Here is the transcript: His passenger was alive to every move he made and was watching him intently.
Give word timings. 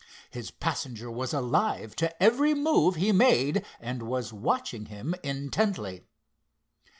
His 0.31 0.49
passenger 0.49 1.11
was 1.11 1.31
alive 1.31 1.95
to 1.97 2.23
every 2.23 2.55
move 2.55 2.95
he 2.95 3.11
made 3.11 3.63
and 3.79 4.01
was 4.01 4.33
watching 4.33 4.87
him 4.87 5.13
intently. 5.21 6.05